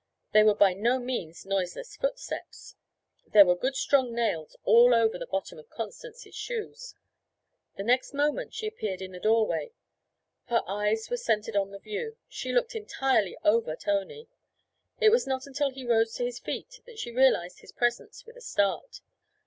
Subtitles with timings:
[0.31, 2.75] They were by no means noiseless footsteps;
[3.27, 6.95] there were good strong nails all over the bottom of Constance's shoes.
[7.77, 9.73] The next moment she appeared in the doorway.
[10.45, 14.27] Her eyes were centred on the view; she looked entirely over Tony.
[14.99, 18.35] It was not until he rose to his feet that she realized his presence with
[18.37, 19.01] a start.